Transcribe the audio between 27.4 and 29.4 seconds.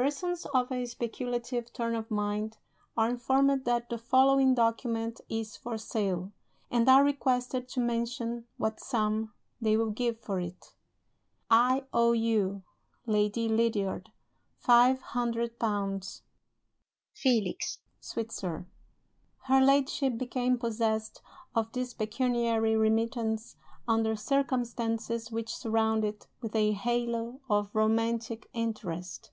of romantic interest.